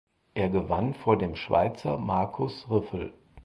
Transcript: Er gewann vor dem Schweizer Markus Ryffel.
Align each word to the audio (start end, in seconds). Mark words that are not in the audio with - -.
Er 0.33 0.49
gewann 0.49 0.95
vor 0.95 1.15
dem 1.15 1.35
Schweizer 1.35 1.99
Markus 1.99 2.67
Ryffel. 2.71 3.13